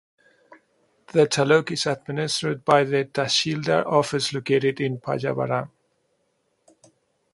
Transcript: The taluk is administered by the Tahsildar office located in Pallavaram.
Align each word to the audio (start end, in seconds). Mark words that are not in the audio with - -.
The 1.11 1.27
taluk 1.27 1.69
is 1.69 1.85
administered 1.85 2.65
by 2.65 2.85
the 2.85 3.05
Tahsildar 3.05 3.85
office 3.85 4.33
located 4.33 4.81
in 4.81 4.97
Pallavaram. 4.97 5.69